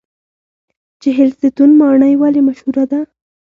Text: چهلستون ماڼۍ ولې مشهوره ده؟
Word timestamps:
چهلستون 1.01 1.69
ماڼۍ 1.79 2.13
ولې 2.21 2.41
مشهوره 2.47 2.83
ده؟ 2.91 2.99